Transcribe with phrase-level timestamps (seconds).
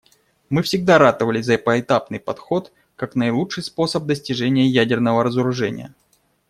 [0.49, 5.93] Мы всегда ратовали за поэтапный подход как наилучший способ достижения ядерного разоружения.